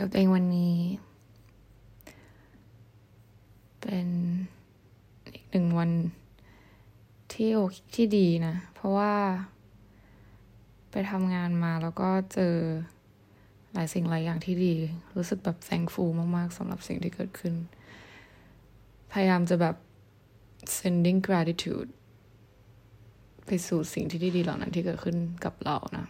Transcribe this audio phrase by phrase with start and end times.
[0.00, 0.76] กับตัวเองวันนี้
[3.80, 4.08] เป็น
[5.34, 5.90] อีกหนึ่งวัน
[7.32, 7.58] ที่โอ
[7.94, 9.14] ที่ดีนะ เพราะว่า
[10.90, 12.54] ไปทำงานมาแล้วก็เจอ
[13.72, 14.74] หลายสิ่งหลายอย่างที่ดี
[15.16, 17.54] รู้สึกแบบ thankful มาก ๆสำหรับสิ่งที่เกิดขึ้น
[19.12, 19.76] พยายามจะแบบ
[20.76, 21.90] sending gratitude
[23.46, 26.06] ไปสู่สิ่งที่ดีๆเหล่านั้นที่เกิดขึ้นกับเรานะ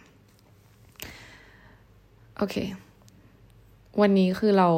[2.37, 2.55] โอเค
[4.01, 4.69] วันนี้คือเรา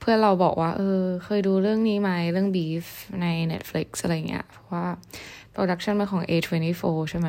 [0.00, 2.86] เพื่อนเราบอกว่า เออ เคยดูเรื่องนี้ไหมเรื่อง Beef
[3.22, 4.86] ใน Netflix อะไรเงี้ย เพราะว่า
[5.50, 7.28] โปรดักชันเป็นของ A24 ใช่ไหม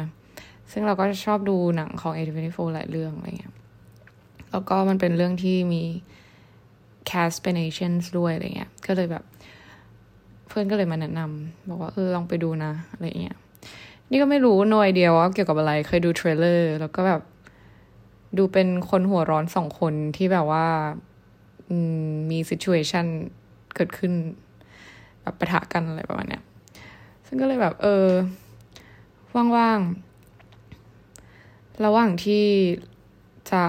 [0.72, 3.54] ซึ่งเราก็ชอบดูหนังของ A24 หลายเรื่องอะไรเงี้ย
[4.52, 5.84] แล้วก็มันเป็นเรื่องที่มี
[7.10, 9.24] cast เป็น Asians ด้วยอะไรเงี้ย ก็เลยแบบ
[10.48, 13.38] เพื่อนก็เลยมาแนะนำบอกว่า เออ ลองไปดูนะ อะไรเงี้ย
[14.10, 17.22] นี่ก็ไม่รู้ no idea ว่าเกี่ยวกับอะไร เคยดู trailer แล้วก็แบบ
[18.38, 20.66] ดูเป็นคนหัวร้อนสองคนที่แบบว่า
[22.30, 23.06] มี situation
[23.76, 24.12] เกิดขึ้น
[25.22, 26.44] แบบปะทะกันอะไรประมาณเนี้ย
[27.26, 28.08] ซึ่งก็เลยแบบ เออ
[29.56, 32.46] ว่างๆ ระหว่างที่
[33.52, 33.64] จะ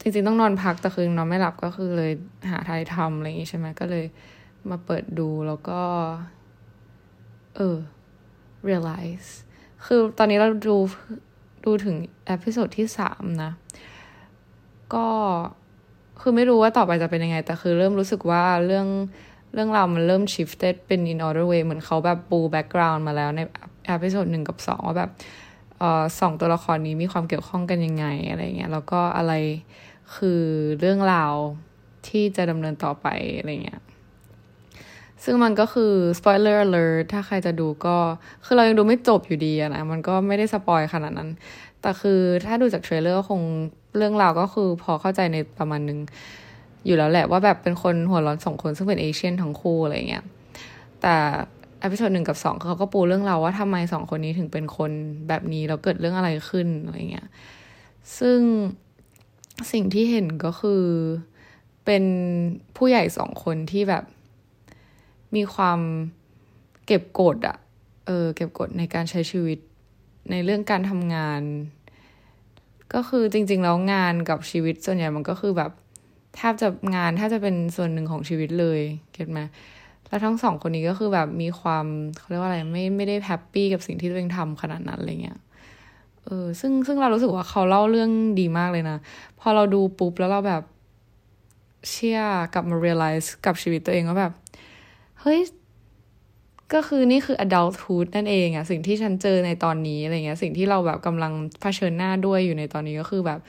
[0.00, 2.12] จริงๆ ต้องนอนพักแต่คือนอนไม่หลับก็คือเลย
[2.50, 4.04] หาทายทำอะไรอย่างงี้ใช่ไหมก็เลย
[4.70, 5.80] มาเปิดดูแล้วก็
[7.56, 7.76] เออ
[8.68, 9.30] realize
[9.86, 10.76] คือตอนนี้เราดู
[11.64, 11.96] ดูถึง
[12.30, 13.52] episode ที่สามนะ
[14.94, 15.08] ก็
[16.20, 18.86] คือไม่รู้ว่าต่อไปจะเป็นยังไง แต่คือเริ่มรู้สึกว่าเรื่อง
[19.54, 23.40] เรื่องราวมันเริ่ม shifted เป็น in other way เหมือนเขาแบบปู background มาแล้วใน
[23.86, 25.10] episode หนึ่งกับสองว่าแบบ
[25.78, 29.32] เออสองตัวละครนี้มีความเกี่ยวข้องกันยังไงอะไรเงี้ยแล้วก็อะไร
[30.16, 30.42] คือ
[30.80, 31.32] เรื่องราว
[32.08, 33.06] ที่จะดำเนินต่อไป
[33.38, 33.80] อะไรเงี้ย
[35.24, 37.96] ซึ่งมันก็คือ spoiler alert ถ้าใครจะดูก็
[38.44, 41.30] คือเรายังดูไม่จบอยู่ดีนะ มันก็ไม่ได้ spoil ขนาดนั้น
[41.80, 43.42] แต่คือถ้าดูจาก trailer คง
[43.96, 45.98] เรื่องราวก็คือพอเข้าใจในประมาณนึง
[46.86, 50.24] อยู่แล้วแหละว่าแบบเป็นคนหัวร้อนสองคนซึ่งเป็น Asian ทั้งคู่อะไรเงี้ย
[51.02, 51.14] แต่
[51.82, 54.90] episode หนึ่งกับสองเขาก็ปูเรื่องราวว่าทำไมสองคนนี้ถึงเป็นคน
[55.28, 57.28] แบบนี้แล้วเกิดเรื่องอะไรขึ้นอะไรเงี้ย
[58.18, 58.40] ซึ่ง
[59.72, 60.82] สิ่งที่เห็นก็คือ
[61.84, 62.04] เป็น
[62.76, 64.04] ผู้ใหญ่สองคนที่แบบ
[65.36, 65.80] มีความ
[66.86, 67.56] เก็บกดอะ
[68.06, 69.58] เออเก็บกดในการใช้ชีวิต
[70.30, 71.40] ในเรื่องการทำงาน
[72.94, 75.70] ก็คือจริง ๆ แล้วงานกับชีวิตส่วนใหญ่มันก็คือแบบ
[76.36, 78.80] แทบจะงานแทบจะเป็นส่วนหนึ่งของชีวิตเลย
[79.12, 79.40] เก็ตไหม
[80.06, 81.86] แล้วทั้งสองคนนี้ก็คือแบบมีความ
[82.18, 85.38] เขาเรียกว่าอะไรไม่ไม่ได้แฮปปี้กับสิ่งที่ตัวเองทำขนาดนั้นอะไรเงี้ย
[86.24, 88.98] เออซึ่งซึ่งเรารู้สึกว่าเขาเล่าเรื่องดีมากเลยนะ
[89.40, 90.62] พอเราดูปุ๊บแล้วเราแบบ
[91.90, 92.20] เชื่อ
[92.54, 94.32] กลับมา realize กับชีวิตตัวเองว่าแบบ
[95.20, 95.38] เฮ้ย
[96.74, 103.40] ก็คือนี่คือ adulthood นั่นเองอะสิ่งที่ฉันเจอในตอนนี้อะไรเงี้ยสิ่งที่เราแบบกำลังเผชิญหน้าด้วยอยู่ในตอนนี้ก็คือแบบ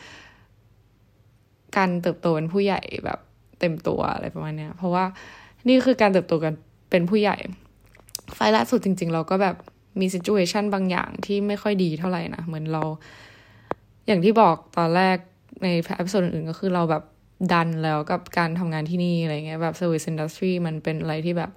[1.78, 3.20] การเติบโตเป็นผู้ใหญ่แบบ
[3.60, 5.06] เต็มตัวอะไรประมาณเนี้ยเพราะว่า
[5.68, 6.54] นี่คือการเติบโตกัน
[6.90, 7.36] เป็นผู้ใหญ่
[8.36, 9.56] ไฟล่าสุดจริง ๆ เราก็แบบ
[10.00, 12.84] มี situation บางอย่างที่ไม่ค่อยดีเท่าไหร่นะเหมือนเรา
[14.08, 15.18] อย่างที่บอกตอนแรก
[15.64, 15.68] ใน
[16.00, 17.04] episode อื่นๆก็คือเราแบบ
[17.54, 21.52] done แล้วกับการทำงานที่นี่อะไรเงี้ยแบบ service industry มันเป็นอะไรที่แบบ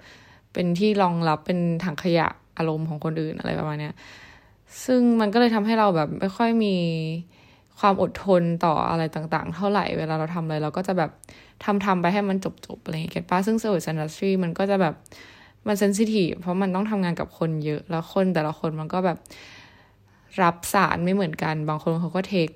[0.54, 2.28] เป็นที่รองรับเป็นถังขยะ
[2.58, 3.94] อารมณ์ของคนอื่นอะไรประมาณเนี้ย
[4.84, 6.74] ซึ่งมันก็เลยทำให้เราแบบไม่ค่อยมี
[7.80, 11.10] ความอดทนต่ออะไรต่างๆ เท่าไหร่เวลาเราทำอะไรเราก็จะแบบ
[11.64, 14.94] ทำทำไปให้มันจบๆอะไรอย่างเงี้ยป้าซึ่ง service industry มันก็จะแบบ
[15.66, 19.18] มันเซนซิทีฟเพราะมันต้องทำงานกับคนเยอะ แล้วคนแต่ละคนมันก็แบบ
[20.42, 22.48] รับสารไม่เหมือนกัน บางคนเขาก็เทค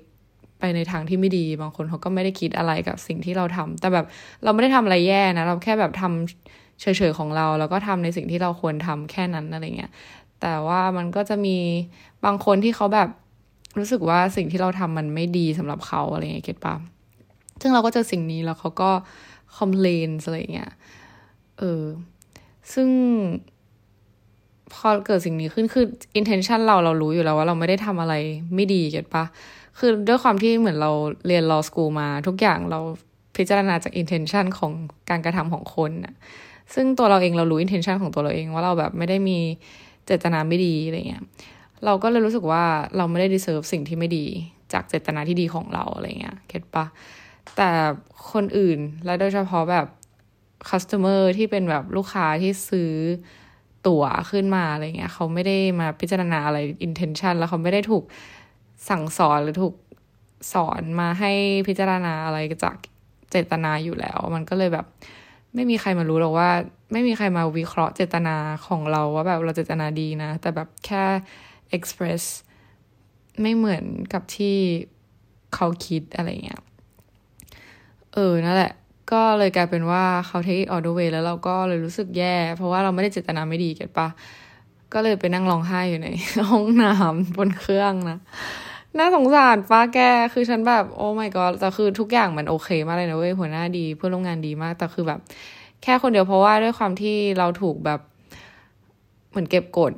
[0.59, 4.05] ไปในทางที่ไม่ดี บางคนเขาก็ไม่ได้คิดอะไรกับสิ่งที่เราทำแต่แบบ
[4.43, 9.91] เราไม่ได้ทำอะไรแย่นะ เราแค่แบบทำ เฉยๆของเรา แล้วก็ทำในสิ่งที่เราควรทำแค่นั้นอะไรเงี้ย
[10.41, 11.57] แต่ว่ามันก็จะมี
[12.25, 13.09] บางคนที่เขาแบบ
[13.77, 16.75] รู้สึกว่าสิ่งที่เราทำมันไม่ดีสำหรับเขาอะไรเงี้ยเก็ตปะ
[17.61, 18.91] ซึ่งเราก็เจอสิ่งนี้แล้วเขาก็
[19.57, 20.71] คอมเพลนอะไรเงี้ย
[21.59, 21.83] เออ
[22.73, 22.89] ซึ่ง
[24.73, 25.85] พอเกิดสิ่งนี้ขึ้นคือ
[26.19, 28.13] intention เราเรารู้อยู่แล้วว่าเราไม่ได้ทำอะไร
[28.55, 29.23] ไม่ดีเก็ตปะ
[29.77, 30.91] คือด้วยความที่เหมือนเรา
[31.27, 32.79] เรียน law school มา ทุกอย่างเรา
[33.37, 34.71] พิจารณาจาก intention ของ
[35.09, 36.15] การกระทำของคนนะ
[36.73, 39.37] ซึ่งตัวเราเองเรารู้ intention ของตัวเราเองว่าเราแบบไม่ได้มี
[40.05, 41.23] เจตนาไม่ดีอะไรเงี้ย
[41.85, 42.63] เราก็เลยรู้สึกว่า
[42.97, 44.25] เราไม่ได้ deserve สิ่งที่ไม่ดี
[44.73, 46.85] จากเจตนาที่ดีของเราอะไรเงี้ยเก็ตปะ
[47.57, 47.69] แต่
[48.31, 49.87] คนอื่นและโดยเฉพาะแบบ
[50.69, 52.91] customer ที่เป็นแบบลูกค้าที่ซื้อ
[53.87, 58.03] ตั๋วขึ้นมาอะไรเงี้ยเขาไม่ได้มาพิจารณาอะไร intention แล้วเขาไม่ได้ถูก
[58.89, 59.75] สั่งสอนหรือถูก
[60.53, 61.31] สอนมาให้
[61.67, 62.75] พิจารณาอะไรจาก
[63.31, 64.85] เจตนาอยู่แล้ว มันก็เลยแบบ
[65.55, 66.49] ไม่มีใครมารู้หรอกว่า
[66.91, 68.35] ไม่มีใครมาวิเคราะห์เจตนา
[68.67, 71.03] ของเราว่าแบบเราเจตนาดีนะ แต่แบบแค่
[71.77, 72.23] express
[73.41, 74.57] ไม่เหมือนกับที่
[75.55, 76.61] เขาคิดอะไรเงี้ย
[78.13, 78.73] เออ นั่นแหละ
[79.11, 84.07] ก็เลยกลายเป็นว่าเขา take other way แล้วเราก็เลยรู้สึกแย่ เพราะว่าเราไม่ได้เจตนาไม่ดี get ปะ
[84.93, 86.07] ก็เลยไปนั่งร้องไห้อยู่ใน
[86.51, 88.19] ห้องน้ำบนเครื่องนะ
[88.97, 89.99] น่าสงสารป้าแก
[90.33, 95.19] คือฉันแบบ oh my god แต่คือทุกอย่างมันโอเคมากเลยนะเว้ยหัวหน้าดีเพื่อนร่วมงานดีมาก แต่คือแบบ
[95.83, 97.99] แค่คนเดียวเพราะว่าด้วยความที่เราถูกแบบ
[99.29, 99.91] เหมือนเก็บกด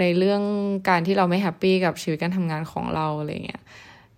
[0.00, 0.42] ในเรื่อง
[0.88, 3.62] การที่เราไม่แฮปปี้กับชีวิตการทำงานของเราอะไรเงี้ย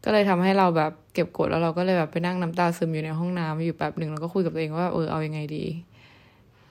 [0.05, 5.65] ก็เลยทำให้เราแบบเก็บกดแล้วเราก็เลยแบบไปนั่งน้ำตาซึมอยู่ในห้องน้ำอยู่แบบหนึ่งแล้วก็คุยกับตัวเองว่าเออเอายังไงดี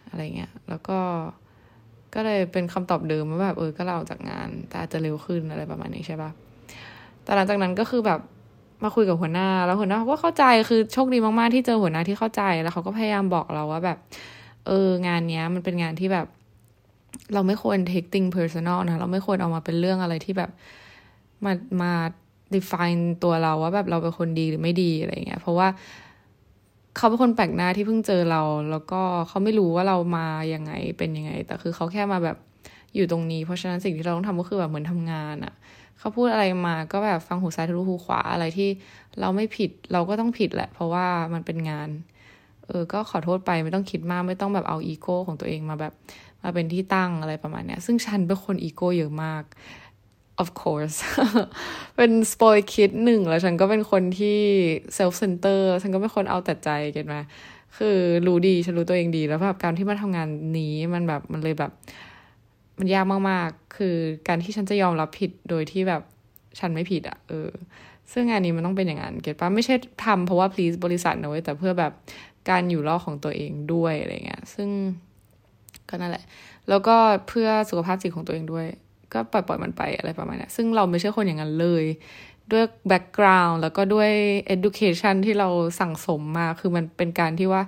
[0.10, 1.00] อะไรเงี้ย แล้วก็
[2.14, 6.32] ก็เลยเป็นคำตอบเดิมว่าแบบเออก็เราออกจากงาน แต่อาจจะเร็วขึ้นอะไรประมาณนี้ใช่ปะ
[7.30, 8.20] แต่หลังจากนั้นก็คือแบบ
[8.84, 13.98] มาคุยกับหัวหน้า แล้วหัวหน้าก็เข้าใจคือโชคดีมากๆที่เจอหัวหน้าที่เข้าใจแล้วเขาก็พยายามบอกเราว่าแบบ
[14.68, 16.28] เอองานเนี้ย มันเป็นงานที่แบบ
[17.34, 20.52] เราไม่ควร take thing personal นะเราไม่ควรเอามาเป็นเรื่องอะไรที่แบบ
[21.46, 21.94] มามา
[22.56, 25.68] define ตัวเราว่าแบบเราเป็นคนดีหรือไม่ดีอะไรเงี้ย เพราะว่า
[26.98, 28.42] เขาเป็นคนแปลกหน้าที่เพิ่งเจอเรา
[28.72, 32.38] แล้วก็เขาไม่รู้ว่าเรามายังไงเป็นยังไง แต่คือเขาแค่มาแบบ
[32.96, 35.54] อยู่ตรงนี้ เพราะฉะนั้นสิ่งที่เราต้องทำก็คือแบบเหมือนทำงานอะ
[36.00, 38.70] เขาพูดอะไรมาก็แบบฟังหูซ้ายทะลุหูขวาอะไรที่
[39.20, 41.90] เราไม่ผิดเราก็ต้องผิดแหละ เพราะว่ามันเป็นงาน
[42.66, 45.94] เออ ก็ขอโทษไปไม่ต้องคิดมากไม่ต้องแบบเอาอีโก้ของตัวเองมาแบบ
[46.44, 49.44] มาเป็นที่ตั้งอะไรประมาณเนี้ย ซึ่งฉันเป็นคนอีโก้เยอะมาก
[50.42, 50.98] of course
[51.96, 54.40] เป็น spoiled kid หนึ่งแล้วฉันก็เป็นคนที่
[54.98, 57.16] self center ฉันก็เป็นคนเอาแต่ใจ get ไหม
[57.78, 57.98] คือ
[58.28, 60.28] รู้ดี ฉันรู้ตัวเองดี แล้วแบบการที่มาทำงาน
[60.60, 61.72] นี้มันแบบมันเลยแบบ
[62.80, 63.96] มันยากมากๆ คือ
[64.28, 66.02] การที่ฉันจะยอมรับผิดโดยที่แบบ
[66.60, 67.50] ฉันไม่ผิดอะ่ะเออ
[68.12, 71.94] ซึ่งงานนี้มันต้องเป็นอย่างนั้นเก็ตปะไม่ใช่ทำเพราะว่า please บริษัทนะเว้ยแต่เพื่อแบบ
[72.50, 74.70] การอยู่รอดของตัวเองด้วยอะไรเงี้ย ซึ่ง
[75.90, 76.24] ก็นั่นแหละ
[76.70, 76.96] แล้วก็
[77.28, 78.68] เพื่อสุขภาพจิตของตัวเองด้วย
[79.14, 81.86] ก็ปล่อยปล่อยมันไปอะไรประมาณนี้ซึ่งเราไม่ใช่คนอย่างนั้นเลย
[82.52, 84.12] ด้วยแบ็กกราวน์แล้วก็ด้วย
[84.56, 85.50] education ที่เรา
[85.80, 87.62] สั่งสมมา คือมันเป็นการที่ว่า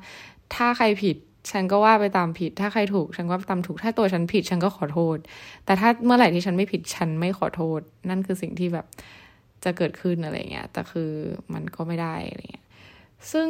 [0.56, 1.18] ถ้าใครผิด
[1.50, 5.18] ฉันก็ว่าไปตามผิด ถ้าใครถูก ฉันก็ตามถูก ถ้าตัวฉันผิด ฉันก็ขอโทษ
[5.66, 8.86] แต่ถ้าเมื่อไหร่ที่ฉันไม่ผิด ฉันไม่ขอโทษ นั่นคือสิ่งที่แบบ
[9.64, 11.12] จะเกิดขึ้นอะไรเงี้ย แต่คือ
[11.54, 12.66] มันก็ไม่ได้อะไรเงี้ย
[13.32, 13.48] ซึ่ง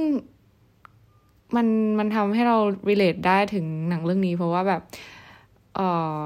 [1.56, 1.68] มัน
[2.00, 2.58] มันทำให้เรา
[2.90, 4.82] relate ได้ถึงหนังเรื่องนี้ เพราะว่าแบบ
[5.76, 5.80] เอ
[6.22, 6.24] อ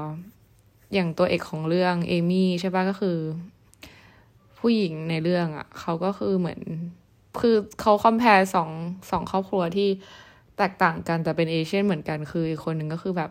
[0.94, 3.18] อย่างตัวเอกของเรื่องเอมี่ใช่ปะก็คือ
[4.58, 6.60] ผู้หญิงในเรื่องอะ่ะ เขาก็คือเหมือน
[7.40, 8.70] คือเขาคอมเพลสอง
[9.10, 9.88] สองครอบครัวที่
[10.58, 13.30] แตกต่างกันแต่เป็นเอเชียนเหมือนกันคืออีกคนหนึ่งก็คือแบบ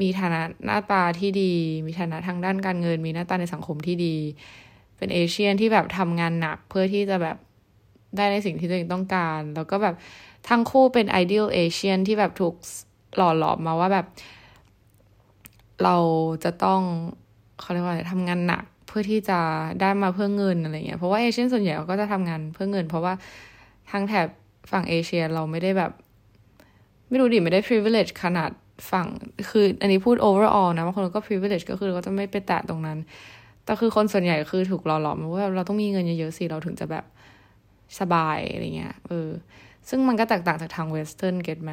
[0.00, 1.52] มีฐานะหน้าตาที่ดี
[1.86, 4.16] มีฐานะทางด้านการเงิน มีหน้าตาในสังคมที่ดี
[4.96, 7.36] เป็นเอเชียนที่แบบทำงานหนักเพื่อที่จะแบบ
[8.16, 9.94] ได้ในสิ่งที่ตัวเองต้องการ แล้วก็แบบ
[10.48, 12.54] ทั้งคู่เป็นไอเดียลเอเชียนที่แบบถูก
[13.16, 14.06] หล่อหลอมมาว่าแบบ
[15.84, 15.96] เรา
[16.44, 16.80] จะต้อง
[17.60, 19.38] เขาเรียกว่าอะไรทำงานหนักเพื่อที่จะ
[19.80, 23.14] ได้มาเพื่อเงินอะไรเงี้ยเพราะว่า Asian ส่วนใหญ่เขาก็จะทำงานเพื่อเงิน เพราะว่า
[23.90, 24.28] ทางแถบ
[24.70, 25.92] ฝั่งเอเชียเราไม่ได้แบบ
[27.08, 28.50] ไม่รู้ดิไม่ได้ privilege ขนาด
[28.90, 29.06] ฝั่ง
[29.50, 32.98] คืออันนี้พูด overall นะบางคนก็ privilege ก็คือเราจะไม่ไปแตะตรงนั้น
[33.64, 37.04] แต่คือคนส่วนใหญ่คือถูกหล่อหลอมว่าเราต้องมีเงินเยอะๆสิเราถึงจะแบบ
[38.00, 39.28] สบายอะไรเงี้ยเออ
[39.88, 41.70] ซึ่งมันก็แตกต่างจากทาง Western get แมะ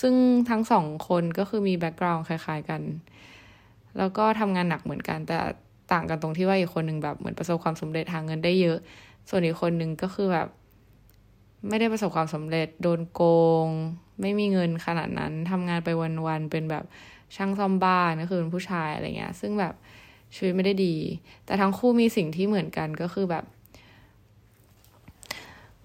[0.00, 0.14] ซึ่ง
[0.50, 2.82] ทั้งสองคนก็คือมี background คล้าย ๆกัน
[3.98, 5.38] แล้วก็ทำงานหนักเหมือนกัน แต่
[5.92, 8.78] ต่างกันตรงที่ว่าอีกคนหนึ่งแบบเหมือนประสบความสำเร็จหางเงินได้เยอะ
[9.28, 10.48] ส่วนอีกคนหนึ่งก็คือแบบ
[11.68, 13.22] ไม่ได้ประสบความสำเร็จโดนโก
[13.66, 13.68] ง
[14.20, 16.84] ไม่มีเงินขนาดนั้นทำงานไปวันๆเป็นแบบ
[17.36, 19.74] ช่างซ่อมบ้านก็คือเป็นผู้ชายอะไรเงี้ย ซึ่งแบบ
[20.34, 20.94] ชีวิตไม่ได้ดี
[21.44, 23.44] แต่ทั้งคู่มีสิ่งที่เหมือนกันก็คือแบบ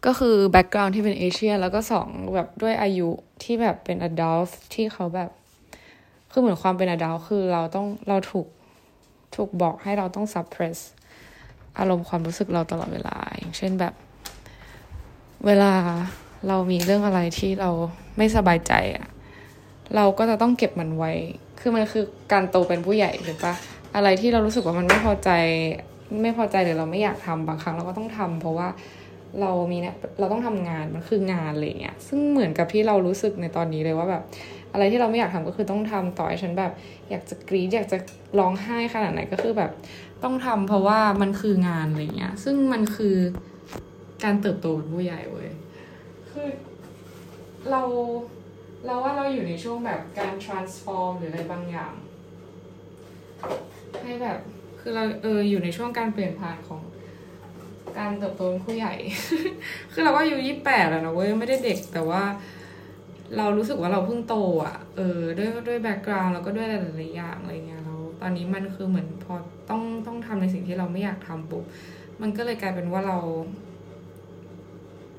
[0.05, 3.10] ก็คือแบ็กกราวน์ที่เป็นเอเชีย แล้วก็สองแบบด้วยอายุ
[3.43, 5.29] ที่แบบเป็นอดัลต์ที่เขาแบบ
[6.31, 8.48] คือเหมือนความเป็นอดาวคือเราต้องเราถูก
[9.36, 10.77] ถูกบอกให้เราต้อง suppress
[11.77, 13.93] อารมณ์ความรู้สึกเราตลอดเวลา อย่างเช่นแบบ
[15.46, 15.74] เวลา
[16.47, 17.71] เรามีเรื่องอะไรที่เรา
[18.17, 19.07] ไม่สบายใจอะ
[19.95, 21.12] เราก็จะต้องเก็บมันไว้
[21.59, 23.53] คือมันคือการโตเป็นผู้ใหญ่หรือปะ
[23.95, 25.29] อะไรที่เรารู้สึกว่ามันไม่พอใจ
[26.21, 28.67] ไม่พอใจหรือเราไม่อยากทำบางครั้งเราก็ต้องทำเพราะว่า
[29.41, 34.23] เรามีเนี่ยเราต้องทำงานมันคืองานอะไรเงี้ย ซึ่งเหมือนกับที่เรารู้สึกในตอนนี้เลยว่าแบบ
[34.73, 36.71] อะไรที่เราไม่อยากทำก็คือต้องทำต่อให้ฉันแบบ
[37.09, 37.97] อยากจะกรี๊ดอยากจะ
[38.39, 39.71] ร้องไห้ขนาดไหนก็คือแบบ
[40.23, 43.15] ต้องทำเพราะว่ามันคืองานอะไรเงี้ย ซึ่งมันคือ
[44.23, 45.50] การเติบโตเป็นผู้ใหญ่เว้ย
[46.33, 46.49] คือ
[47.71, 47.81] เรา
[48.85, 51.93] เราว่าเราอยู่ในช่วงแบบการ transform หรืออะไรบางอย่าง
[54.03, 54.39] ให้แบบ
[54.79, 56.81] คือเราเอออยู่ในช่วงการเปลี่ยนผ่านของ
[57.99, 58.93] การเติบโตเป็นผู้ใหญ่
[59.93, 62.23] คือเราก็อายุยี่แปดแล้วนะเว้ยไม่ได้เด็กแต่ว่า
[63.37, 64.35] เรารู้สึกว่าเราเพิ่งโต
[64.65, 69.35] อะ เออ ด้วยด้วยแบ็กกราวน์แล้วก็ด้วยหลายๆอย่างอะไรเงี้ยเราตอนนี้มันคือเหมือนพอ
[69.69, 71.63] ต้องต้องทำในสิ่งที่เราไม่อยากทำปุ๊บ
[72.21, 73.17] มันก็เลยกลายเป็นว่าเรา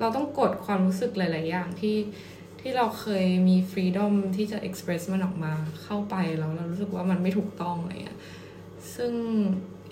[0.00, 1.96] เราต้องกดความรู้สึกหลาย ๆ อย่างที่
[2.60, 8.18] ที่เราเคยมีฟรีดอมที่จะเอ็กซ์เพรสมันออกมาเข้าไปแล้วเรารู้สึกว่ามันไม่ถูกต้องอะไรเงี้ย
[8.94, 9.12] ซึ่ง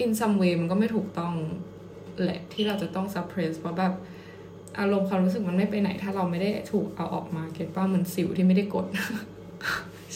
[0.04, 1.34] in some way มันก็ไม่ถูกต้อง
[2.22, 3.94] แหละที่เราจะต้อง suppress เพราะแบบ
[4.78, 8.86] อารมณ์ความรู้สึกมันไม่ไปไหน ถ้าเราไม่ได้ถูกเอาออกมาเก็ตป้าเหมันสิวที่ไม่ได้กด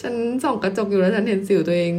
[0.01, 1.93] ฉันส่องกระจกอยู่แล้วฉันเห็นสิวตัวเอง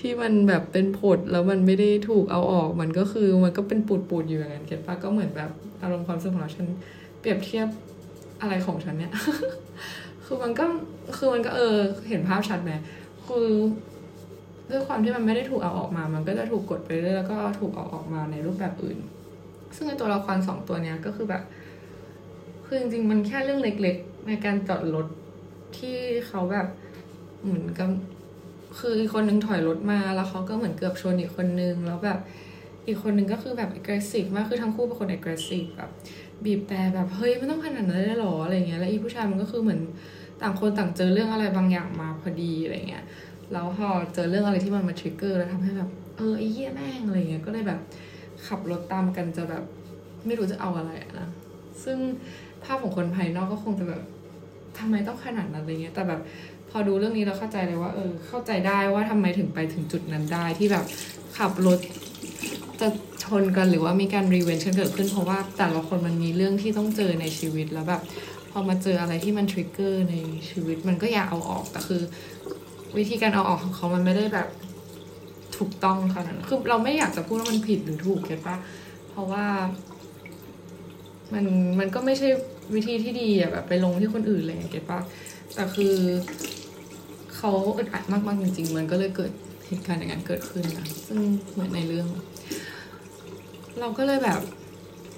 [0.00, 5.50] ที่มันแบบเป็นผดแล้วมันไม่ได้ถูกเอาออก มันก็คือมันก็เป็นปูดปูดอยู่อย่างนั้นเก็ตป้าก็เหมือนแบบ
[5.82, 6.68] อารมณ์ความรู้สึกของเราฉัน
[7.22, 7.68] เปรียบเทียบ
[8.40, 9.12] อะไรของฉันเนี่ย
[10.24, 10.64] คือมันก็
[11.16, 11.76] คือมันก็เออ
[12.08, 12.72] เห็นภาพชัดไหม
[13.26, 13.48] คือ
[14.70, 18.98] ด้วยความที่มันไม่ได้ถูกเอาออกมา มันก็จะถูกกดไปเรื่อยแล้วก็ถูกเอาออกมาในรูปแบบอื่น
[19.76, 21.42] ซึ่งในตัวละครสองตัวเนี้ยก็คือแบบ
[22.64, 25.06] คือจริงๆ มันแค่เรื่องเล็กๆ ในการจอดรถ
[25.76, 25.96] ที่
[26.28, 26.66] เขาแบบ
[27.44, 27.90] เหมือนกับ
[28.78, 32.18] คืออีกคนนึงถอยรถมาแล้วเขาก็เหมือนเกือบชนอีกคนนึง แล้วแบบ
[32.86, 35.90] อีกคนนึงก็คือแบบ aggressive มาก คือทั้งคู่เป็นคน aggressive แบบ
[36.44, 39.80] บีบแต่แบบเฮ้ยไม่ต้องขนาดนั้นได้หรออะไรเงี้ยแล้วอีผู้ชายมันก็คือเหมือน
[40.42, 43.04] ต่างคนต่างเจอเรื่องอะไรบางอย่างมาพอดีอะไรเงี้ย
[43.52, 47.80] แล้วพอเจอเรื่องอะไรที่มันมาทริกเกอร์แล้วทำให้แบบเออไอ้เหี้ยแม่งอะไรเงี้ยก็เลยแบบ
[48.46, 49.62] ขับรถตามกันจะแบบ
[50.26, 51.28] ไม่รู้จะเอาอะไรนะ
[51.84, 51.98] ซึ่ง
[52.64, 54.02] ภาพของคนภายนอกก็คงจะแบบ
[54.78, 56.20] ทำไมต้องขนาดนั้นอะไรเงี้ยแต่แบบ
[56.70, 60.84] พอดูเรื่องนี้เราเข้าใจเลยว่าเออเข้าใจได้ว่าทำไมถึงไปถึงจุดนั้นได้ที่แบบ
[61.38, 61.78] ขับรถ
[62.82, 62.88] จะ
[63.24, 68.02] ชนกันหรือว่ามีการรีเวนกันเกิดขึ้น เพราะว่าแต่ละคนมันมีเรื่องที่ต้องเจอในชีวิตแล้วแบบ
[68.50, 70.16] พอมาเจออะไรที่มันทริกเกอร์ใน
[70.50, 72.02] ชีวิตมันก็อยากเอาออกแต่คือ
[72.96, 74.48] วิธีการเอาออกของเขามันไม่ได้แบบ
[75.58, 78.56] ถูกต้องขนาดนั้นคือเราไม่อยากจะพูดว่ามันผิดหรือถูกเก็ตปะ
[79.10, 79.44] เพราะว่า
[81.32, 81.44] มัน
[81.78, 82.28] มันก็ไม่ใช่
[82.74, 85.00] วิธีที่ดีอะแบบไปลงที่คนอื่นเลยเก็ตปะ
[85.54, 85.94] แต่คือ
[87.36, 89.32] เขาอึดอัดมากๆจริง ๆ มันก็เลยเกิด
[89.66, 91.20] เหตุการณ์อย่างนั้นเกิดขึ้นนะซึ่ง
[91.52, 92.06] เหมือนในเรื่อง
[93.80, 94.40] เราก็เลยแบบ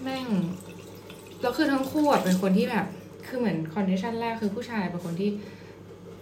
[0.03, 0.27] แม่ง
[1.43, 2.87] แล้วคือทั้งคู่อะเป็นคนที่แบบ
[3.27, 5.31] คือเหมือน condition แรกคือผู้ชายเป็นคนที่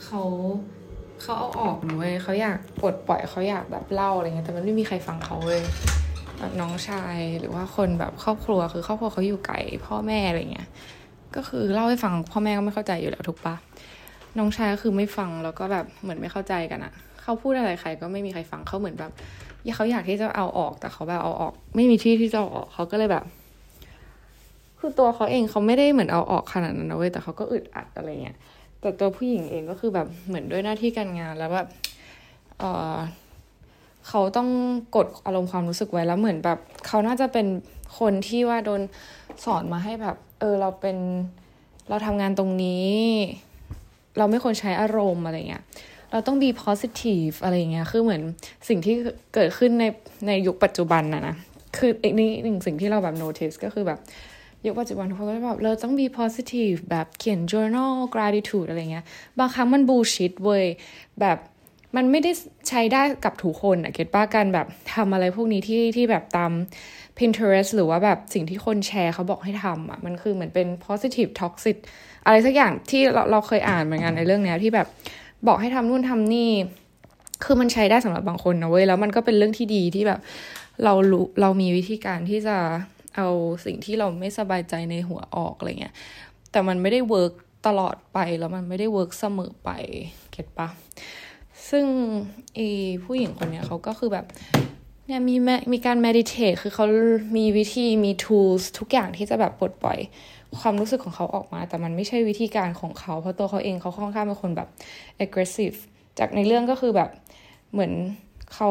[0.04, 0.22] เขา
[1.22, 5.62] เขาเอาออกหนูเว้ยเขาอยากปลดปล่อยเขาอยากแบบเล่าอะไรเงี้ยแต่มันไม่มีใครฟังเขาเว้ย
[6.38, 10.68] แบบน้องชายหรือว่าคนแบบครอบครัวคือครอบครัวเขาอยู่ไกลพ่อแม่อะไรเงี้ย
[11.36, 13.54] ก็คือเล่าให้ฟังพ่อแม่ก็ไม่เข้าใจอยู่แล้วถูกปะ
[14.38, 19.12] น้องชายก็คือไม่ฟังแล้วก็แบบเหมือนไม่เข้าใจกันอะเขาพูดอะไรใครก็ไม่มีใครฟังเขาเหมือนแบบ
[19.74, 23.24] เขาอยากที่จะเอาออกแต่เขาแบบเอาออก ไม่มีที่ที่จะเอาออกเขาก็เลยแบบ
[24.78, 28.36] คือตัวเขาเองเขาไม่ได้เหมือนเอาออกขนาดนั้นนะเว้ยแต่เขาก็อึดอัดอะไรเงี้ย
[28.80, 31.68] แต่ตัวผู้หญิงเองก็คือแบบเหมือนด้วยหน้าที่การงานแล้วแบบ
[32.58, 32.64] เอ
[32.94, 32.96] อ
[34.08, 34.48] เขาต้อง
[34.96, 37.46] กดอารมณ์ความรู้สึกไว้แล้วเหมือนแบบ เขาน่าจะเป็น
[37.98, 38.80] คนที่ว่าโดน
[39.44, 40.96] สอนมาให้แบบ เออเราเป็น
[41.88, 42.90] เราทำงานตรงนี้
[44.18, 45.64] เราไม่ควรใช้อารมณ์อะไรเงี้ย
[46.12, 48.22] เราต้อง be positive อะไรเงี้ย คือเหมือน
[48.68, 48.94] สิ่งที่
[49.34, 49.84] เกิดขึ้นใน
[50.26, 51.34] ในยุคปัจจุบันนะนะ
[51.76, 53.98] คืออีกนี่หนึ่งสิ่งที่เราแบบ notice ก็คือแบบ
[54.66, 59.04] ยุคปัจจุบันทุกคนก็แบบเราต้อง be positive แบบเขียน journal gratitude อะไรเงี้ย
[59.38, 60.64] บางครั้งมัน bullshit เว้ย
[61.20, 61.38] แบบ
[61.96, 62.32] มันไม่ได้
[62.68, 66.52] ใช้ได้กับทุกคนอะเก็ตป้ากันแบบทำอะไรพวกนี้ที่ที่แบบตาม
[67.18, 71.76] Pinterest หรือว่าแบบสิ่งที่คนแชร์เขาบอกให้ทำอะมันคือเหมือนเป็น positive toxic
[72.24, 74.88] อะไรสักอย่างที่เราเราเคยอ่านเหมือนกันในเรื่องนี้ที่แบบ
[75.46, 76.50] บอกให้ทำนู่นทำนี่
[77.44, 80.20] คือมันใช้ได้สำหรับบางคนนะเว้ย แล้วมันก็เป็นเรื่องที่ดีที่แบบ
[80.84, 82.56] เรารู้เรามีวิธีการที่จะ
[83.16, 83.28] เอา
[83.64, 85.94] สิ่งที่เราไม่สบายใจในหัวออกอะไรเงี้ย
[86.50, 87.32] แต่มันไม่ได้ work
[87.66, 89.70] ตลอดไป แล้วมันไม่ได้ work เสมอไป
[90.32, 90.68] เก็ตปะ
[91.70, 91.86] ซึ่ง
[92.58, 92.60] อ
[93.04, 94.26] ผู้หญิงคนเนี้ยเขาก็คือแบบ
[95.06, 95.34] เนี่ยมี
[95.72, 96.86] มีการ meditate คือเขา
[97.36, 99.98] มีวิธีมี tools ทุกอย่างที่จะแบบปลดปล่อย
[100.60, 104.68] ความรู้สึกของเขาออกมา แต่มันไม่ใช่วิธีการของเขา เพราะตัวเขาเองเขาค่อนข้างเป็นคนแบบ
[105.24, 105.76] aggressive
[106.18, 107.10] จากในเรื่องก็คือแบบ
[107.72, 107.92] เหมือน
[108.54, 108.70] เขา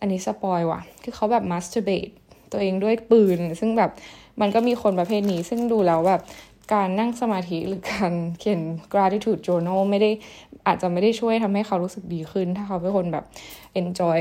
[0.00, 2.12] อันนี้สปอยว่ะ คือเขาแบบ masturbate
[2.52, 3.90] ตัวเองด้วยปืน ซึ่งแบบ
[4.40, 6.22] มันก็มีคนประเภทนี้ ซึ่งดูแล้วแบบ
[6.74, 8.60] การนั่งสมาธิหรือการเขียน
[8.92, 10.10] gratitude journal ไม่ได้
[10.66, 13.24] อาจจะไม่ได้ช่วยทำให้เขารู้สึกดีขึ้น ถ้าเขาเป็นคนแบบ
[13.80, 14.18] enjoy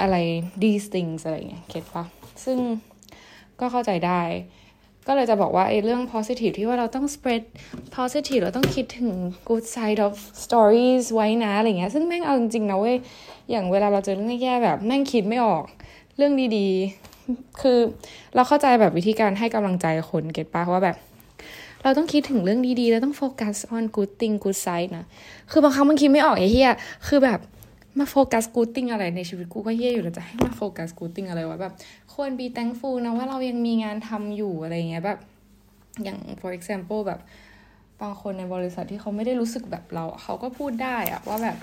[0.00, 0.16] อะไร
[0.62, 2.04] these things อะไรเงี้ยเก็ตปะ
[2.44, 2.58] ซึ่ง
[3.60, 4.22] ก็เข้าใจได้
[5.06, 7.42] ก็เลยจะบอกว่าไอ้เรื่อง positive ที่ว่าเราต้อง spread
[7.96, 9.10] positive เราต้องคิดถึง
[9.48, 12.96] good side of stories ไว้นะอะไรเงี้ย ซึ่งแม่งเอาจริงๆนะเว้ย
[13.50, 15.64] อย่างเวลาเราเจอเรื่องแย่แบบแม่งคิดไม่ออก
[16.16, 17.78] เรื่องดีๆ คือ
[18.34, 20.96] เราเข้าใจแบบวิธีการให้กำลังใจคน get ปะว่าแบบ
[21.82, 25.04] เราต้องคิดถึงเรื่องดีๆ เราต้องโฟกัส on good thing good side นะ
[25.50, 26.72] คือบางครั้งมันคิดไม่ออกไอ้เหี้ย
[27.08, 27.40] คือแบบ
[27.98, 31.72] มา focus good thing อะไรในชีวิตกูก็แย่อยู่แล้วจะให้มา focus good thing อะไรวะแบบ
[32.12, 35.18] ควร be thankful นะว่าเรายังมีงานทำอยู่อะไรเงี้ยแบบ
[36.02, 37.20] อย่าง for example แบบ
[38.00, 41.56] บางคนในบริษัทที่เขาไม่ได้รู้สึกแบบเรา เขาก็พูดได้อะว่าแบบ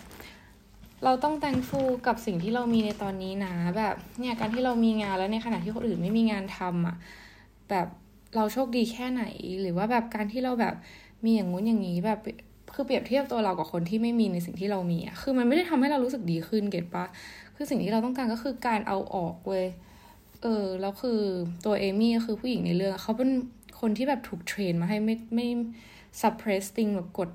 [1.04, 6.96] เราต้อง thankful กับสิ่งที่เรามีในตอนนี้นะ แบบเนี่ยการที่เรามีงานแล้วในขณะที่คนอื่นไม่มีงานทำอะ
[7.70, 7.88] แบบ
[8.36, 9.24] เราโชคดีแค่ไหน
[9.62, 10.76] หรือว่าแบบการที่เราแบบ
[11.26, 12.20] มีอย่างงู้นอย่างนี้แบบ
[12.74, 17.06] คือเปรียบเทียบตัวเรากับคนที่ไม่มีในสิ่งที่เรามีอะคือมันไม่ได้ทำให้เรารู้สึกดีขึ้นเก็ตปะ
[17.56, 19.66] คือสิ่งที่เราต้องการก็คือการเอาออกเว้ย
[20.42, 21.20] เออแล้วคือ
[21.66, 23.30] ตัวเอมี่ก็คือผู้หญิงในเรื่องเขาเป็น
[23.80, 25.48] คนที่แบบถูกเทรนมาให้ไม่ไม่
[26.22, 27.30] suppress thing แบบกด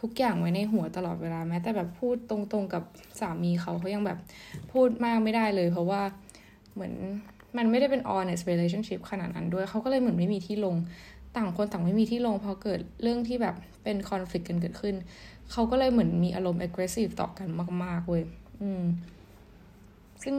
[0.00, 2.82] ทุกอย่างไว้ในหัวตลอดเวลาแม้แต่แบบพูดตรงๆกับ
[3.20, 4.18] สามีเขาเขายังแบบ
[4.72, 6.02] พูดมากไม่ได้เลย เพราะว่า
[6.74, 6.92] เหมือน
[7.56, 10.76] มันไม่ได้เป็น honest relationship ขนาดนั้นด้วย เขาก็เลยเหมือนไม่มีที่ลง
[11.36, 14.94] ต่างคนต่างไม่มีที่ลงพอเกิดเรื่องที่แบบเป็น conflict กันเกิดขึ้น
[15.50, 17.48] เขาก็เลยเหมือนมีอารมณ์ aggressive ต่อกัน
[17.84, 18.24] มาก ๆเว้ย
[18.62, 18.84] อืม
[20.22, 20.34] ซึ่ง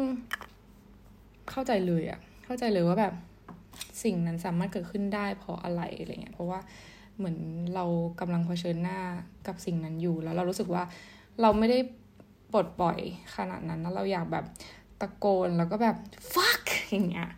[1.50, 3.14] เข้าใจเลยอะเข้าใจเลยว่าแบบ
[4.04, 6.60] สิ่งนั้นสามารถเกิดขึ้นได้เพราะอะไรอะไรเงี้ย เพราะว่า
[7.18, 7.38] เหมือน
[7.76, 7.86] เรา
[8.20, 9.00] กำลังเผชิญหน้า
[9.48, 10.84] กับสิ่งนั้นอยู่ แล้วเรารู้สึกว่า
[11.42, 11.80] เราไม่ได้
[12.54, 13.00] ปลดปล่อย
[13.36, 14.46] ขนาดนั้นแล้วเราอยากแบบ
[15.02, 15.98] ตะโกนแล้วก็แบบ
[16.34, 17.30] fuck อย่างเงี้ย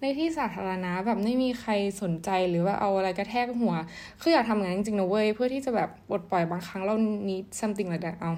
[0.00, 3.74] ในที่สาธารณะแบบไม่มีใครสนใจหรือว่าเอาอะไรกระแทกหัว
[4.20, 6.94] คืออยากทำงานจริงๆนะเว้ย เพื่อที่จะแบบปลดปล่อยบางครั้งเรา
[7.28, 8.32] need something like that เอา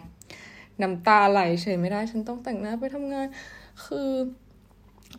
[0.83, 3.27] น้ำตาไหลเฉยไม่ได้ ฉันต้องแต่งหน้าไปทำงาน
[3.85, 4.09] คือ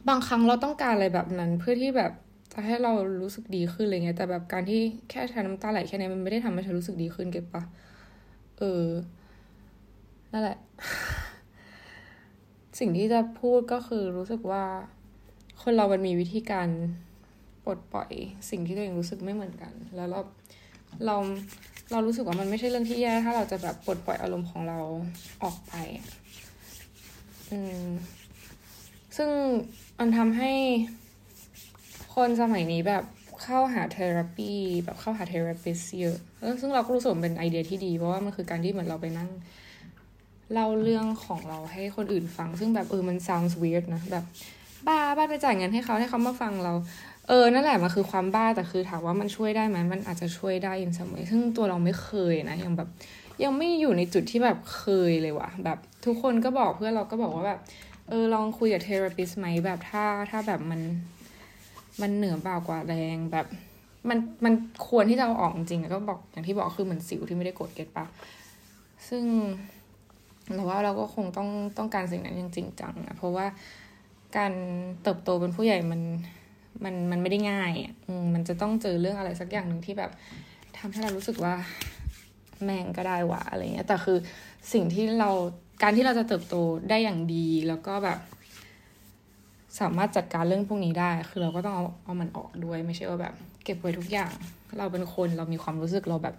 [0.08, 2.12] บางครั้งเราต้องการอะไรแบบนั้น เพื่อที่แบบ
[2.54, 7.64] จะให้เรารู้สึกดีขึ้นอะไรเงี้ยแต่แบบการที่แค่ฉันน้ำตาไหลแค่นี้มันไม่ได้ทำให้ฉันรู้สึกดีขึ้นเก็บปะ
[8.58, 8.86] เออ
[10.32, 10.58] นั่นแหละ
[12.80, 14.66] สิ่งที่จะพูดก็คือรู้สึกว่า
[15.62, 16.68] คนเรามันมีวิธีการ
[17.66, 18.12] ปลดปล่อย
[18.50, 20.20] สิ่งที่ตัวเองรู้สึกไม่เหมือนกัน แล้วเรา
[21.06, 21.18] เรา
[21.92, 24.80] เรารู้สึกว่ามันไม่ใช่เรื่องที่แย่ ถ้าเราจะแบบปลดปล่อยอารมณ์ของเรา
[25.44, 25.74] ออกไป
[27.52, 27.88] อืม
[29.18, 29.30] ซึ่ง
[30.00, 30.52] มันทำให้
[32.16, 33.04] คนสมัยนี้แบบ
[33.44, 34.52] เข้าหาเทอราปี
[34.86, 36.18] แบบเข้าหาเทอราปิสเยอะ
[36.62, 39.30] ซึ่งเราก็รู้สึกเป็นไอเดียที่ดี เพราะว่ามันคือการที่เหมือนเราไปนั่ง
[40.54, 44.26] เล่าเรื่องของเราให้คนอื่นฟัง ซึ่งแบบเออมัน sounds weird นะแบบ
[44.88, 46.74] บ้าบ้าไปจ่ายเงินให้เขาให้เขามาฟังเรา
[47.28, 52.90] เออนั่นแหละมันคือความบ้าแต่คือถามว่ามันช่วยได้ไหมมันอาจจะช่วยได้อินสมัยซึ่งตัวเราไม่เคยนะยังแบบ
[53.44, 57.60] ยังไม่อยู่ในจุดที่แบบเคยเลยว่ะ แบบทุกคนก็บอกเพื่อนเราก็บอกว่าแบบ
[58.10, 60.82] เออลองคุยกับเทอราปิสไหมแบบถ้าถ้าแบบมัน
[62.02, 63.46] มันเหนือบ่ากว่าแรงแบบ
[64.10, 64.54] มันมัน
[64.88, 68.06] ควรที่จะเอาออกจริงก็บอกอย่างที่บอกคือเหมือนสิวที่ไม่ได้กดเก็ตปะ
[69.08, 69.24] ซึ่ง
[70.54, 73.46] เราว่าเราก็คงต้องต้องการสิ่งนั้นจริงจังนะเพราะว่า
[74.38, 74.54] การ
[75.04, 76.02] เติบโตเป็นผู้ใหญ่มัน
[76.84, 77.94] มันมันไม่ได้ง่ายอะ
[78.34, 80.12] มันจะต้องเจอเรื่องอะไรสักอย่างหนึ่งที่แบบ
[80.78, 81.56] ทำให้เรารู้สึกว่า
[82.64, 84.18] แม่งก็ได้วะอะไรเงี้ยแต่คือ
[84.74, 85.30] สิ่งที่เรา
[85.84, 86.56] การที่เราจะเติบโต
[86.90, 88.20] ได้อย่างดีแล้วก็แบบ
[89.80, 94.32] สามารถจัดการเรื่องพวกนี้ได้ คือเราก็ต้องเอาเอามันออกด้วย ไม่ใช่ว่าแบบ เก็บไว้ทุกอย่าง
[94.78, 96.36] เราเป็นคนเรามีความรู้สึกเราแบบ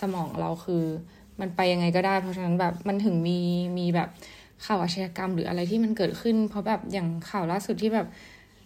[0.00, 0.84] สมองเราคือ
[1.40, 3.38] มันไปยังไงก็ได้ เพราะฉะนั้นแบบมันถึงมี
[3.78, 4.08] มีแบบ
[4.64, 8.06] ข่าวอาชญากรรมหรืออะไรที่มันเกิดขึ้น เพราะแบบอย่างข่าวล่าสุดที่แบบ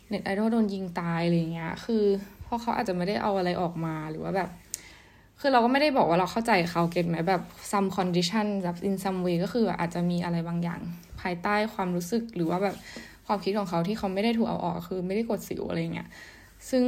[0.09, 2.05] เน็ตไอดอลโดนยิงตายอะไรเงี้ย คือ
[2.43, 4.51] เพราะเขาอาจจะไม่ได้เอาอะไรออกมาหรือว่าแบบ
[5.41, 10.81] คือเราก็ไม่ได้บอกว่าเราเข้าใจเขาเก็ตไหมแบบ some condition แบบ in some way ก็คืออาจจะมีอะไรบางอย่าง
[11.21, 12.77] ภายใต้ความรู้สึกหรือว่าแบบ
[13.27, 16.09] ความคิดของเขาที่เขาไม่ได้ถูกเอาออกคือไม่ได้กดสิวอะไรเงี้ย
[16.71, 16.85] ซึ่ง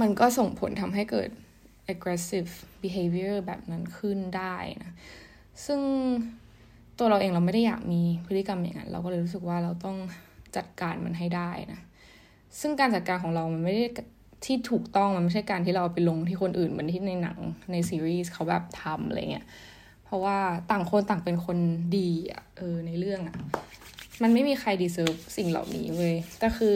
[0.00, 1.28] มันก็ส่งผลทำให้เกิด
[1.92, 2.50] aggressive
[2.82, 4.92] behavior แบบนั้นขึ้นได้นะ
[5.66, 5.80] ซึ่ง
[7.02, 9.96] ตัวเราเองเราไม่ได้อยากมีพฤติกรรมอย่างนั้นเราก็เลยรู้สึกว่าเราต้อง
[10.56, 11.80] จัดการมันให้ได้นะ
[12.60, 13.84] ซึ่งการจัดการของเรามันไม่ได้
[14.44, 17.38] ที่ถูกต้องมันไม่ใช่การที่เราไปลงที่คนอื่นเหมือนที่ในหนัง
[17.72, 19.46] ในซีรีส์เขาแบบทำอะไรเงี้ย
[20.04, 20.38] เพราะว่า
[20.70, 21.58] ต่างคนต่างเป็นคน
[21.98, 23.36] ดีอะเออในเรื่องอะ
[24.22, 26.74] มันไม่มีใครดีเซิร์ฟสิ่งเหล่านี้เว้ยแต่คือ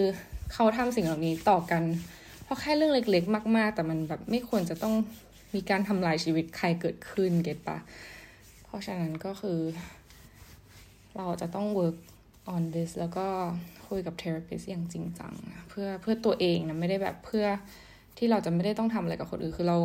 [0.52, 1.82] เขาทำสิ่งเหล่านี้ต่อกัน
[2.44, 4.94] เพราะแค่เรื่องเล็ก ๆ มาก ๆ แต่มันแบบไม่ควรจะต้อง
[5.54, 7.78] มีการทำลายชีวิตใครเกิดขึ้นเก็ตปะ
[8.64, 9.58] เพราะฉะนั้นก็คือ
[11.16, 11.96] เราจะต้อง work
[12.54, 13.26] on this แล้วก็
[13.88, 15.32] คุยกับ therapist อย่างจริงจัง
[15.68, 17.46] เพื่อเพื่อตัวเองนะไม่ได้แบบเพื่อ
[18.18, 19.76] ที่เราจะไม่ได้ต้องทำอะไรกับคนอื่นคือเรา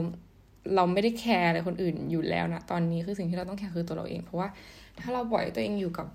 [0.75, 4.47] เราไม่ได้แคร์อะไรคนอื่นอยู่แล้วนะตอนนี้คือสิ่งที่เราต้องแคร์คือตัวเราเอง เพราะว่า
[4.99, 6.07] ถ้าเราปล่อยตัวเองอยู่กับ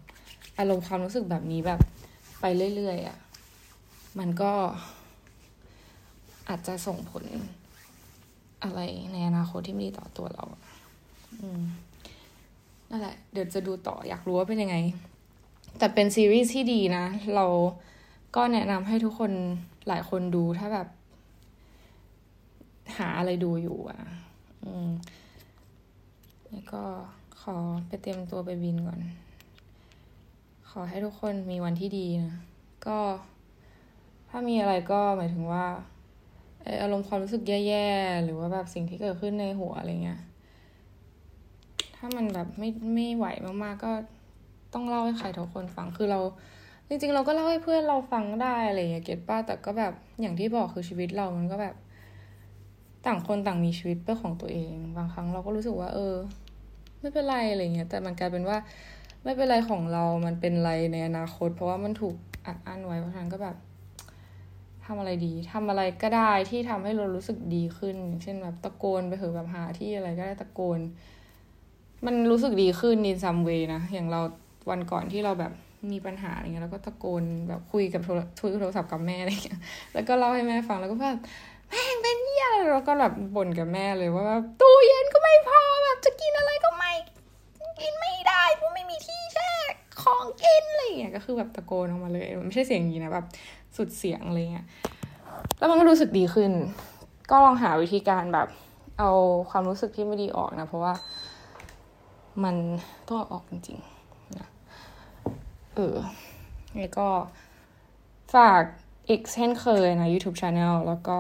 [0.59, 1.81] อารมณ์ความรู้สึกแบบนี้แบบ
[2.41, 2.45] ไป
[2.77, 3.17] เรื่อยๆอะ่ะ
[4.19, 4.53] มันก็
[6.49, 7.25] อาจจะส่งผล
[8.65, 8.81] อะไร
[9.13, 10.45] ในอนาคตที่ไม่ดีต่อตัวเรา
[11.41, 11.63] อืม
[12.91, 14.77] นั่นแหละ เดี๋ยวจะดูต่ออยากรู้ว่าเป็นยังไง
[15.79, 17.47] แต่เป็นซีรีส์ที่ดีนะ เรา
[18.37, 19.33] ก็แนะนำให้ทุกคน
[19.89, 20.89] หลายคนดูถ้าแบบ
[22.99, 24.01] หาอะไรดูอยู่อะ
[24.65, 24.89] อืม
[26.51, 26.83] แล้วก็
[27.41, 29.01] ขอไปเตรียมตัวไปบินก่อน
[30.71, 32.35] ขอให้ทุกคนมีวันที่ดีนะ
[32.87, 32.99] ก็
[34.29, 35.67] ถ้ามีอะไรก็หมายถึงว่า
[36.83, 40.21] อารมณ์ความรู้สึกแย่ๆ หรือว่าแบบสิ่งที่เกิดขึ้นในหัวอะไรเงี้ย
[41.97, 43.27] ถ้ามันแบบไม่ไม่ไหว
[43.65, 43.93] มากๆก็
[44.75, 46.21] ต้องเล่าให้ใครทุกคนฟังคือเรา
[46.89, 51.75] จริง ๆ เราก็เล่าให้เพื่อนเราฟังได้อะไรอย่างเงี้ยเก็ตป้าแต่ก็แบบอย่างที่บอกคือชีวิตเรามันก็แบบ
[53.07, 56.15] ต่างคนต่างมีชีวิตเป็นของตัวเอง บางครั้งเราก็รู้สึกว่า เออ
[57.01, 58.59] ไม่เป็นไรอะไรเงี้ย แต่มันกลายเป็นว่า
[59.25, 63.57] ไม่เป็นไรของเรา มันเป็นไรในอนาคต เพราะว่ามันถูกอัดอั้นไว้เพราะฉะนั้นก็แบบ
[64.87, 70.81] ทำอะไรดีทำอะไรก็ได้ที่ทำให้เรารู้สึกดีขึ้น เช่นแบบตะโกนไปเถอะแบบหาที่อะไรก็ได้ตะโกน
[72.07, 74.21] มันรู้สึกดีขึ้นในซัมเวย์นะ อย่างเรา
[74.71, 75.53] วันก่อนที่เราแบบ
[75.93, 79.61] มีปัญหาอะไรเงี้ยแล้วก็ตะโกนแบบคุยกับโทรคุยโทรศัพท์กับแม่อะไรเงี้ย
[79.95, 81.19] แล้วก็เล่าให้แม่ฟังแล้วก็แบบ
[81.71, 86.93] แม่งเป็นเหี้ยแล้วก็แบบบ่นกับแม่เลยว่าแบบตู้เย็นก็ไม่พอแบบจะกินอะไรก็ไม่
[87.81, 89.51] กินไม่ได้เพราะไม่มีที่แช่
[90.03, 93.27] ของกินอะไรเงี้ยก็คือแบบตะโกนออกมาเลยไม่ใช่เสียงอย่างนี้นะแบบ
[93.77, 94.67] สุดเสียงอะไรเงี้ย
[95.59, 96.53] แล้วมันก็รู้สึกดีขึ้น
[97.31, 98.49] ก็ลองหาวิธีการแบบ
[98.99, 99.11] เอา
[99.51, 100.95] ความรู้สึกที่ไม่ดีออกนะ เพราะว่า
[102.45, 102.57] มัน
[103.09, 104.49] ต้องออกจริงๆนะ
[105.75, 105.97] เออ
[106.77, 107.09] แล้วก็
[108.35, 108.63] ฝาก
[109.09, 111.19] อีกเช่นเคยนะ YouTube Channel แล้วก็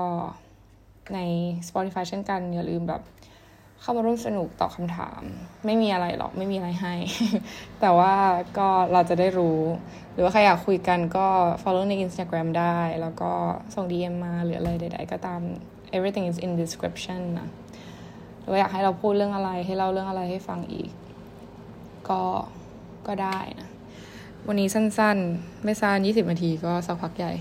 [1.14, 1.18] ใน
[1.68, 3.02] Spotify เช่นกัน อย่าลืมแบบ
[3.80, 5.22] เข้ามาร่วมสนุกตอบคำถาม
[5.64, 6.94] ไม่มีอะไรหรอกไม่มีอะไรให้
[7.80, 8.14] แต่ว่า
[8.58, 9.60] ก็เราจะได้รู้
[10.12, 11.26] หรือว่าใครอยากคุยกันก็
[11.62, 13.32] follow ใน Instagram ได้ แล้วก็
[13.74, 15.40] ส่ง DM มาหรืออะไรใดๆก็ตาม
[15.96, 17.48] everything is in description นะ
[18.40, 20.90] หรือว่าอยากให้เราพูดเรื่องอะไรให้เล่าเรื่องอะไรให้ฟังอีก
[22.10, 22.20] ก็
[23.06, 23.68] ก็ได้นะ
[24.46, 27.32] วันนี้สั้นๆ ไม่สั้น20นาทีก็สักพักใหญ่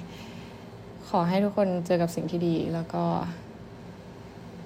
[1.10, 3.04] ขอให้ทุกคนเจอกับสิ่งที่ดีแล้วก็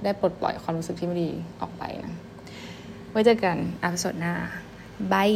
[0.04, 1.30] ได้ปลดปล่อยความรู้สึกที่ไม่ดี
[1.62, 2.14] ออกไปนะ
[3.10, 4.34] ไว้เจอกันอพิสดหน้า
[5.14, 5.32] บาย